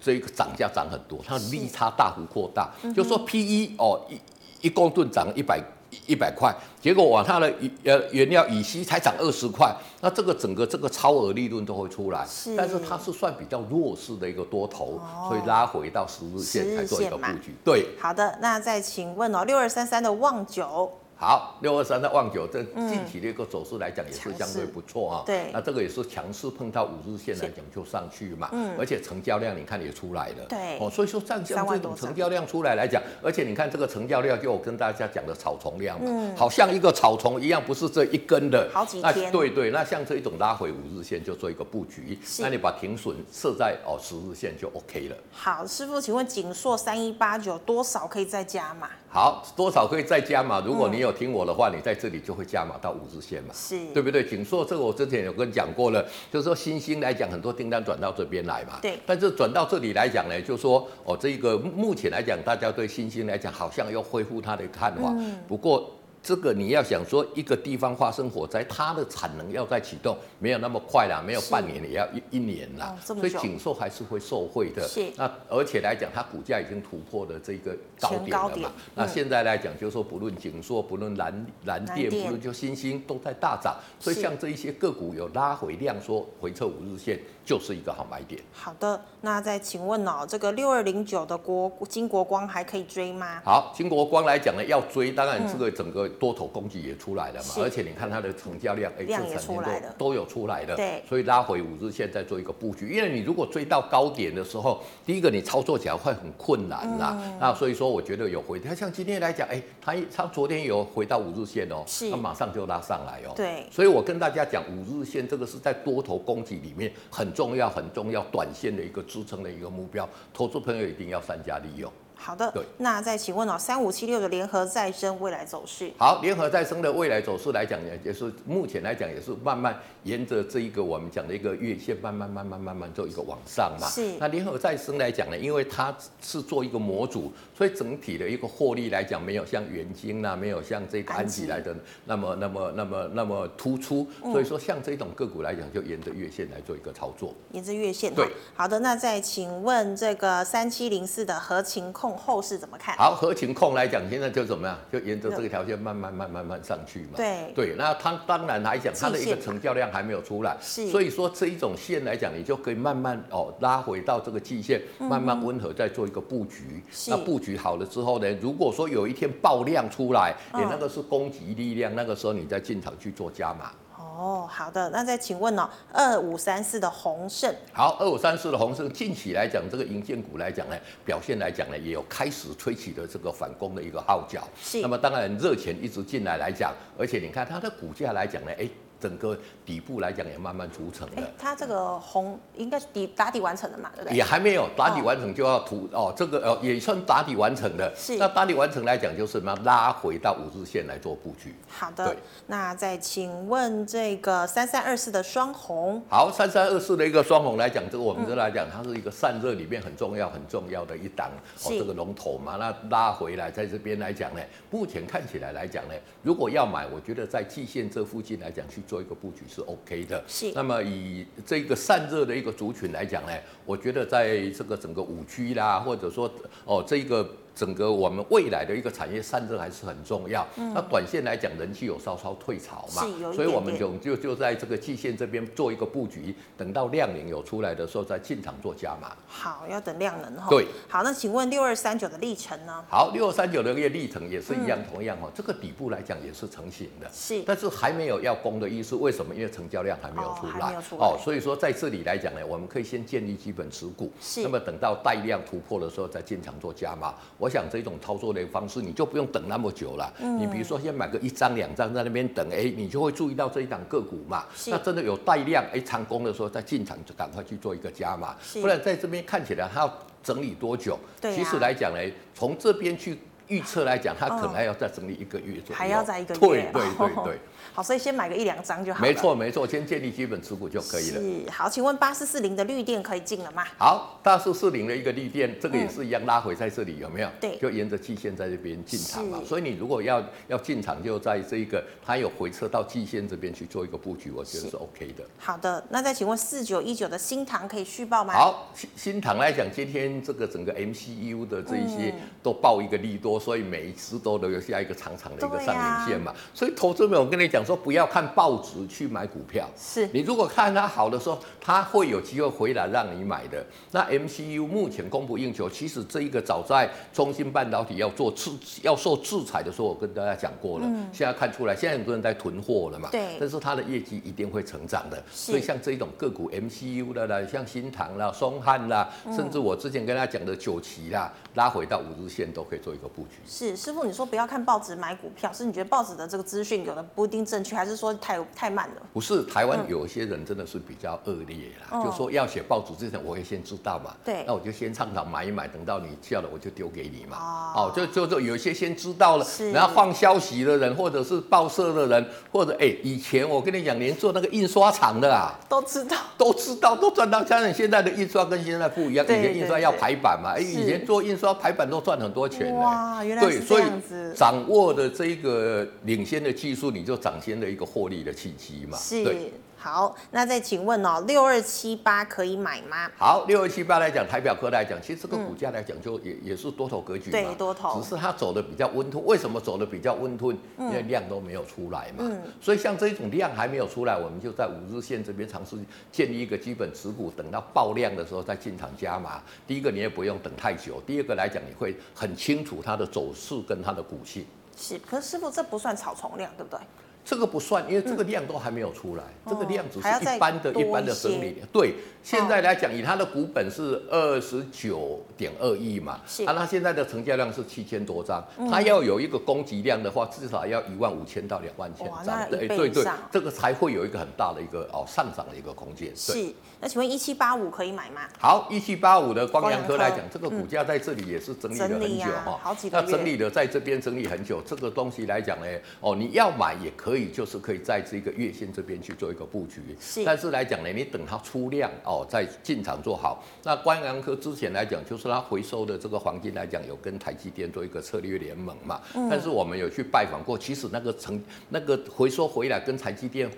[0.00, 2.72] 这一个涨价涨很多，它的利差大幅扩大。
[2.82, 5.62] 是就说 PE 哦一一公吨涨一百。
[6.06, 7.52] 一百块，结果往它的
[7.84, 17.54] 呃原料乙烯才涨二十块，那这个整个这个超额利润都会出来，是，但是它是算比较弱势的一个多头，哦、所以拉回到十日线才做一个布局。
[17.64, 20.90] 对，好的，那再请问哦，六二三三的旺九。
[21.16, 25.22] 好，六二三的旺九，这近期的一个走势来讲也是相对不错啊。
[25.24, 28.48] 对，那这个也是强势碰到五日线来讲就上去嘛。
[28.52, 28.74] 嗯。
[28.78, 30.44] 而且成交量你看也出来了。
[30.48, 30.78] 对。
[30.80, 38.68] 哦，所以说像像这种成交量出来来讲，而且你看这个成交量，就我跟大家讲的草丛量嘛，嗯，好像一个草丛一样，不是这一根的。
[38.74, 39.30] 好几天。
[39.30, 45.16] 对对，那像这一种拉回五日线就做一个布局，那你把停损设在哦十日线就 OK 了。
[45.30, 48.88] 好，师傅，请问景硕三一八九多少可以再加嘛？
[49.08, 50.60] 好，多少可以再加嘛？
[50.66, 54.24] 如果你有听我的话，你在这里就会加码到五日线嘛，是，对不对？
[54.24, 58.98] 景硕这个我之前有跟你讲过了，就是说新兴来讲，很多订单转到这边来嘛，对。
[59.06, 65.90] 但是转到这里来讲呢，就是说哦，这个目前来讲，大家对新兴来讲好像要恢复它的看法，嗯、不过。
[66.24, 74.88] 这个你要想说一个地方发生火灾，它的产能要再启动，没有那么快啦，没有半年也要一一年啦，哦、所以景硕还是会受惠的。
[74.88, 78.16] 是那而且来讲，它股价已经突破了这个高
[78.48, 78.72] 点了嘛。
[78.74, 87.20] 嗯、那现在来讲，就是说不论景硕，不论蓝蓝电，不论就新兴都在大涨，所以像这一些个股有拉回量缩回撤五日线。
[87.44, 88.40] 就是一个好买点。
[88.52, 93.40] 好的，那再请问哦，这个六二零九的国金国光还可以追吗？
[93.44, 100.74] 好，金国光来讲呢，要追，当然这个整个多头攻击也出来了嘛，嗯、而且你看它的成交量，哎，量也出来了，都有出来的。
[100.74, 107.14] 对，所以拉回五日线再做一个布局，因为你如果追到高点的时候，第一个你操作起来会很困难啦。
[107.20, 113.32] 嗯、那所以说，我觉得有回，它像今天来讲，哎，它它昨天有回到五日线哦，是，它马上就拉上来哦。
[113.36, 117.33] 对，所以我跟大家讲，五日线这个是在多头攻击里面很。
[117.34, 121.92] 重要很重要，短线的一个支撑的一个目标，投资朋友一定要善加利用。
[122.24, 125.92] 好的，对，那再请问哦，三五七六的联合再生未来走势？
[125.98, 133.86] 好，联合再生的未来走势来讲呢，也是目前来讲也是慢慢沿着这一个我们讲的一个月线，慢慢慢慢慢慢做一个往上嘛。
[133.90, 134.14] 是。
[134.18, 144.08] 那联合再生来讲呢，因为它是做一个模组，所以整体的一个获利来讲，没有像元晶呐，没有像这个安吉来的那么那么那么那么突出。
[144.32, 147.34] 所以说，像这种个股来讲，就沿着月线来做一个操作。
[147.52, 148.14] 沿着月线。
[148.14, 148.26] 对。
[148.54, 152.13] 好的，那再请问这个三七零四的合情控。
[152.14, 152.96] 控后市怎么看？
[152.96, 154.78] 好，合情控来讲，现在就怎么样？
[154.92, 157.10] 就沿着这个条线慢慢、慢慢、慢慢上去嘛。
[157.16, 160.88] 对对，那它当然来讲，它的一个成交量还没有出来，是。
[160.88, 166.82] 所以说这一种线来讲，你就可以慢慢哦拉回到这个季线，慢慢温和再做一个布局。
[166.90, 167.10] 是。
[167.10, 173.72] 那布局好了之后呢，如果说有一天爆量出来，你那个是攻击力量，那个时候你再进场去做加码。
[174.16, 175.68] 哦，好的，那再请问呢、哦？
[175.92, 184.46] 二五三四的宏盛，好，二五三四的宏盛，近期来讲，这个银建股来讲呢，表现来讲呢，也有开始吹起的这个反攻的一个号角。
[184.62, 188.68] 是，那么当然热钱一直进来来讲，而且你看它的股价来讲呢，哎。
[189.00, 189.36] 整个
[189.66, 194.16] 底部来讲也慢慢组成了，它这个红应该是底打底完成了嘛，对不对？
[194.16, 197.92] 也还没有打底完成就要涂哦，哦，这个呃也算打底完成的。
[197.94, 198.16] 是。
[198.16, 199.54] 那打底完成来讲就是什么？
[199.64, 201.54] 拉回到五日线来做布局。
[201.68, 202.06] 好的。
[202.06, 202.16] 对。
[202.46, 206.02] 那再请问这个三三二四的双红。
[206.08, 211.30] 好，三三二四的一个双红来讲，这个我们这来讲，它是一个散热里面很重要很重要的一档
[211.64, 212.56] 哦，这个龙头嘛。
[212.56, 214.40] 那拉回来在这边来讲呢，
[214.70, 219.02] 目前看起来来讲呢，如果要买，我觉得在季线这附近来讲去做。
[219.02, 220.52] 一个布局是 OK 的，是。
[220.54, 223.32] 那么以这个散热的一个族群来讲呢，
[223.66, 226.30] 我觉得在这个整个五 G 啦，或者说
[226.64, 227.28] 哦这个。
[227.54, 230.46] 整个我们未来的一个产业散热还是很重要。
[230.56, 233.02] 嗯、那短线来讲，人气有稍稍退潮嘛，
[233.32, 239.12] 所以我们就就就在这个季线这边做一个布局，等到量能有出来的时候再进场做加码。
[239.26, 240.46] 好，要等量能哈。
[240.50, 240.66] 对。
[240.88, 242.84] 好，那请问六二三九的历程呢？
[242.88, 248.96] 好，六二三九的一个历程也是一样，同样哈，这个底部来讲也是成型的，是，但是还没有要攻的意思。
[248.96, 249.34] 为什么？
[249.34, 250.74] 因为成交量还没有出来。
[250.98, 254.42] 哦，所以说在这里来讲呢，我们可以先建立基本持股，是。
[254.42, 257.14] 那么等到带量突破的时候再进场做加码。
[257.44, 258.24] 我想这种操作。
[258.34, 260.12] 的方式，你就不用等那么久了。
[260.18, 264.44] 嗯、你比如说，先买个一张两张在那边等，哎，你就会注意到这一档个股嘛。
[264.66, 268.34] 那真的有带量，哎，长攻的时候再进场，就赶快去做一个加码。
[268.60, 270.98] 不然在这边看起来它要整理多久？
[271.20, 272.00] 对啊、其实来讲呢，
[272.34, 273.18] 从这边去。
[273.48, 276.40] 预测来讲，它可能还要再整理一个月左右，还要再一个月。
[276.40, 277.38] 对对 对。
[277.72, 279.06] 好，所以先买个一两张就好了。
[279.06, 281.20] 没错没错，先建立基本持股就可以了。
[281.20, 281.50] 是。
[281.50, 283.64] 好，请问八四四零的绿电可以进了吗？
[283.78, 287.28] 好，八四四零的一个绿电，这个也是一样拉回在这里，有没有？
[287.40, 287.56] 对。
[287.56, 289.40] 就沿着季线在这边进场嘛。
[289.44, 295.24] 所以你如果要要进场，就在这一个它有回撤到季线这边去做一个布局，我觉得是 OK 的。
[295.38, 298.34] 好的，那再请问四九一九的新塘可以续报吗？
[298.34, 304.14] 好，新新塘来讲，今天这个整个 MCU 的这一些都报一个利多，所以每一次。
[304.24, 313.62] 都留下一个长长的一个上影线嘛，所以投资们，我跟你讲说，不要看报纸去买股票，是你如果看它好的时候，它会有机会回来让你买的。
[313.90, 318.50] 那 MCU 目前供不应求，其实这一个早在中芯半导体要做制
[318.82, 320.86] 要受制裁的时候，我跟大家讲过了。
[321.12, 325.22] 现在看出来，现在很多人在囤货了嘛，对，但是它的业绩一定会成长的。
[325.30, 333.36] 所以像这种个股 MCU 的啦，像新唐啦、松汉啦，甚至我之前跟大家讲的九旗啦，拉回到五日线都可以做一个布局。
[333.46, 334.04] 是师傅。
[334.04, 339.02] 你说不要看报纸买股票，是你觉得报纸的这个资讯有的不一定正确，还是说太太慢了？
[339.14, 344.14] 不是，台湾有一些人真的是比较恶劣啦，嗯、就说要写报纸之前，我会先知道嘛。
[344.22, 347.38] 对，那我就先倡导买一买，等到你叫了，我就丢给你嘛。
[347.74, 357.42] 哦，就就就有一些先知道了，然后放消息的人，或者是报社的人，或者哎、欸，以前我跟你讲，连做那个印刷厂的啊， 都知道，都知道，都赚到。
[357.44, 362.74] 像你现在的印刷跟现在不一样，以前印刷要排版嘛，哎，以前做印刷排版都赚很多钱。
[363.14, 364.34] 哇，原来是这样子。
[364.36, 368.98] 掌握的这一个领先的技术，你就掌先的一个获利的契机嘛。
[368.98, 369.22] 是。
[369.22, 369.52] 对
[369.84, 373.06] 好，那再请问哦，六二七八可以买吗？
[373.18, 377.32] 好，六二七八来讲，台表科来讲，其实这个股价来讲，就也也是多头格局嘛。
[377.32, 378.00] 对，多头。
[378.00, 380.56] 只是它走的比较温吞，为什么走的比较温吞？
[380.78, 382.20] 因为量都没有出来嘛。
[382.20, 382.40] 嗯。
[382.62, 385.76] 所以像这一种量还没有出来，我们就在五日线这边尝试
[386.10, 389.42] 建立一个基本持股，等到爆量的时候再进场加码。
[389.66, 394.46] 第一个你也不用等太久，第二个来讲你会很清楚它的走势跟它的股性。
[394.78, 396.80] 是，可是师傅这不算草丛量，对不对？
[397.24, 401.56] 这个不算，因为这个量都还没有出来，嗯、这个量只是一般的一般的整理。
[401.72, 406.44] 对，现在来讲，以它的股本是二十九点二亿嘛，是。
[406.44, 416.14] 啊，它现在的成交量是七千多张，嗯、它要有一个供给量的话，至少要一万五千到两万千张，对对对，这个才会有一个很大的一个哦上涨的一个空间。
[416.14, 418.22] 是，那请问一七八五可以买吗？
[418.38, 425.66] 好，一七八五的光阳科来讲，这个股价在这里也是整理了很久哈，好几个月，那整理的在这边整理很久，这个东西来讲呢，
[426.00, 429.80] 哦，你要买也可可以就是可以在这个月线这边去做一个布局。
[430.00, 433.44] 是，但是来讲呢，你等它出量哦，再进场做好。
[433.62, 439.00] 那光阳科之前来讲，就是它回收的这个黄金来讲，有跟台积电做一个策略联盟嘛。
[439.14, 439.28] 嗯。
[439.28, 443.48] 但是我们有去拜访过，其实那个成那个回收回来跟台积电。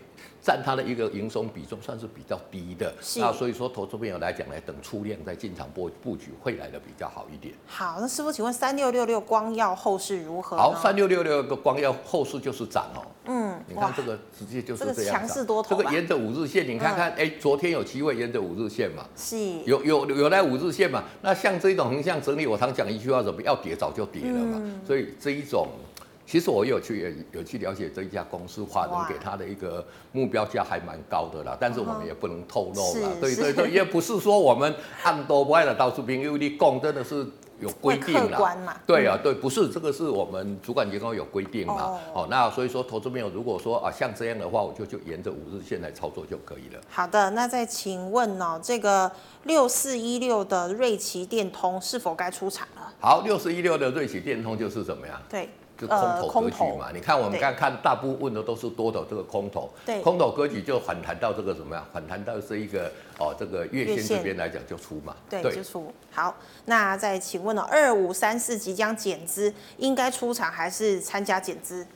[0.47, 7.53] 占它的一个营收比重算是比较低的，那所以说投资朋友来讲呢，等出量再进场布布局会来的比较好一点。
[7.67, 10.57] 好，那师傅，请问三六六六光耀后市如何？
[10.57, 13.03] 好，三六六六个光耀后市就是涨哦。
[13.25, 15.77] 嗯，你看这个直接就是这样强势多头。
[15.77, 19.05] 这个沿着五日线，你看看，哎、嗯，昨天有机会沿着五日线嘛？
[19.17, 19.37] 是。
[19.65, 21.03] 有有有来五日线嘛？
[21.23, 24.61] 那像这种横向整理，我常讲一句话，怎么要跌早就跌了嘛？
[24.63, 25.67] 嗯、所以这一种。
[26.27, 33.09] 其实我有去有去了解这一家公司，华人给他的一个目标价还蛮高的啦，但是我们也不能透露啦。
[33.21, 34.75] 对对对， 也不是说我们
[35.05, 37.25] 按多不爱的到处拼，因为你供真的是
[37.61, 38.77] 有规定啦。
[38.85, 41.97] 对啊，对，不是这个是我们主管机构有规定嘛。
[42.13, 46.81] 哦，那所以说投资朋友如果说啊像这样的话，我就就沿着五日线来操作就可以了。
[46.89, 49.09] 好的，那再请问哦，这个
[49.45, 52.93] 六四一六的瑞奇电通是否该出场了？
[52.99, 55.23] 好，六四一六的瑞奇电通就是怎么样？
[55.31, 55.49] 对。
[55.77, 59.71] 就空头格局嘛，你看我们刚看大部分的都是多头这个空头，
[60.03, 61.87] 空头格局就反弹到这个什么呀？
[61.93, 65.93] 反弹到这一个哦，这个月线这边来讲就出嘛，对，就出。
[66.11, 71.87] 好，那再请问了，二五三四即将减资，应该出场还是参加减资？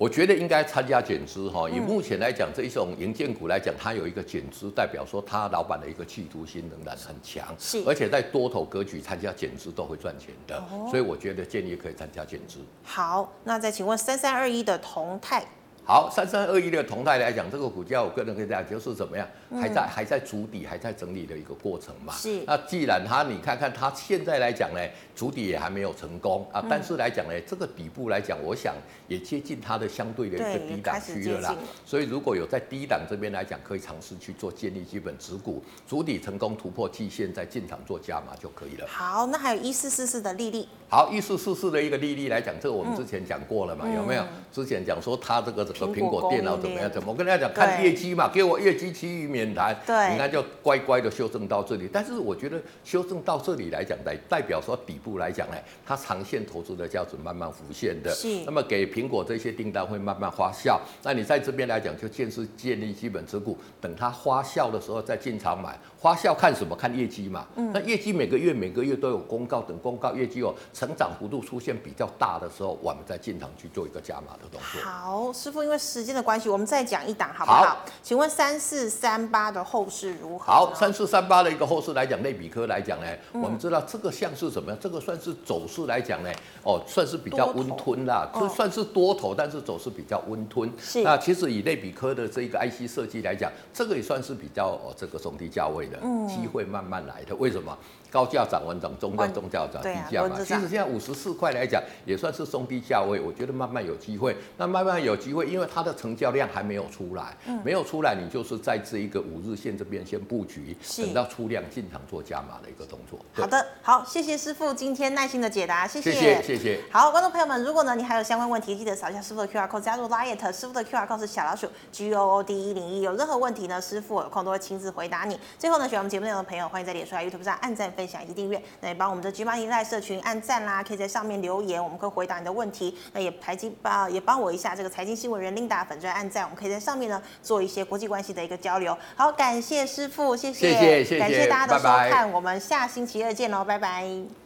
[0.00, 12.60] 我觉得应该参加减资哈，以目前来讲，这一种银建股来讲，它有一个减资，代表说它老板的一个企图心仍然很强，是，而且在多头格局参加减资都会赚钱的，哦，所以我觉得建议可以参加减资。
[12.82, 15.44] 好，那再请问三三二一的同泰。
[15.82, 19.26] 好，三三二一的同泰来讲，这个股价我个人跟大家就是怎么样，
[19.60, 22.12] 还在还在筑底，还在整理的一个过程嘛。
[22.12, 22.44] 是。
[22.46, 24.80] 那既然它，你看看它现在来讲呢，
[25.16, 28.76] 筑底也还没有成功啊，但是来讲呢，这个底部来讲，我想
[29.08, 31.56] 也接近它的相对的一个低档区了啦。
[31.84, 38.86] 所以如果有在低档这边来讲，可以尝试去做建立基本持股，筑底成功突破季线，再进场做加码就可以了。
[38.86, 40.64] 好，那还有一四四四的利率。
[40.88, 44.24] 好，一四四四的一个利率来讲，这个我们之前讲过了嘛，有没有？
[44.52, 45.69] 之前讲说它这个。
[45.74, 46.90] 说苹果电脑怎么样？
[46.90, 47.12] 怎么？
[47.12, 49.76] 我跟大家讲，看业绩嘛，给我业绩，其余免谈。
[49.86, 51.88] 对，你看就乖乖的修正到这里。
[51.92, 55.56] 但是我觉得修正到这里来讲，代代表说底部来讲呢，
[55.86, 58.12] 它长线投资的价值慢慢浮现的。
[58.14, 58.28] 是。
[58.44, 60.78] 那么给苹果这些订单会慢慢发酵。
[61.02, 65.78] 那你在这边来讲，就建是建立基本持股，等它发酵的时候再进场买。
[66.00, 66.74] 发酵看什么？
[66.74, 67.46] 看业绩嘛。
[67.56, 67.70] 嗯。
[67.72, 74.82] 那业绩每个月每个月都有公告，等公告业绩哦成长幅度出现比较大的时候，我们再进场去做一个加码的动作。
[74.82, 75.60] 好，师傅。
[75.62, 77.62] 因为时间的关系，我们再讲一档好不好？
[77.62, 80.46] 好，请问三四三八的后市如何？
[80.46, 84.78] 好，三四三八的一个后市来讲，类比科来讲呢，嗯、我们知道这个像是什么样？
[84.80, 86.30] 这个算是走势来讲呢，
[86.64, 90.72] 哦，算是比较温吞啦，就算是多头，但是走势比较温吞。
[90.78, 91.02] 是。
[91.02, 97.34] 那其实以类比科的这一个 IC 设计来讲，这个也算是比较哦，这个中低价位的，机会慢慢来的。
[97.36, 97.76] 为什么？
[98.10, 100.36] 高价涨完涨，中价中价涨，低价嘛。
[100.38, 103.20] 其实现在五十四块来讲，也算是中低价位。
[103.20, 104.36] 我觉得慢慢有机会。
[104.56, 113.18] 那慢慢有机会，因为它的成交量还没有出来，嗯、没有出来，你就是在这一个五日线这边先布局，等到出量进场做加码的一个动作。
[113.32, 116.80] 好的，好，谢谢师傅今天耐心的解答，谢谢，谢谢，谢谢。
[116.90, 125.38] 好，观众朋友们，如果呢你还有相关问题，记得扫一下师傅的 QR code 加入 Line，师傅的 QR code 是小老鼠 G O O D 一零一，有任何问题呢，师傅有空都会亲自回答你。
[125.58, 128.60] 最后呢，喜欢我们节目内容的朋友，欢迎在脸书和 YouTube 上按赞、分享以及订阅。
[128.80, 132.96] 那也帮我们的 G8 赖社群按赞啦，可以在上面留言，我们可以回答你的问题。
[133.12, 138.96] 那也排金吧，也帮我一下这个财经新闻人 Linda 粉专按赞，我们可以在上面呢做一些国际关系的一个交流。
[139.14, 144.39] 好，感谢师傅，谢谢，谢谢，谢谢，感谢大家的收看，拜拜，我们下星期二见喽，拜拜。